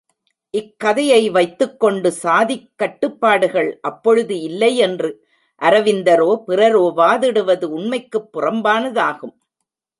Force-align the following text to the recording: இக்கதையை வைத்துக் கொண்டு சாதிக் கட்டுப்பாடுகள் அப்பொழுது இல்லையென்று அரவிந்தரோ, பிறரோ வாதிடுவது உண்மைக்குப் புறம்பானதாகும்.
இக்கதையை 0.49 1.29
வைத்துக் 1.29 1.79
கொண்டு 1.79 2.11
சாதிக் 2.11 2.71
கட்டுப்பாடுகள் 2.75 3.79
அப்பொழுது 3.81 4.39
இல்லையென்று 4.39 5.27
அரவிந்தரோ, 5.61 6.43
பிறரோ 6.47 6.91
வாதிடுவது 6.97 7.65
உண்மைக்குப் 7.65 8.37
புறம்பானதாகும். 8.37 9.35